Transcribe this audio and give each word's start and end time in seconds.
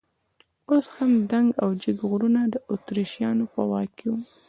اوس 0.69 0.85
هم 0.95 1.11
دنګ 1.31 1.49
او 1.61 1.69
جګ 1.81 1.97
غرونه 2.09 2.41
د 2.53 2.55
اتریشیانو 2.73 3.45
په 3.53 3.61
واک 3.69 3.89
کې 3.97 4.07
وو. 4.11 4.21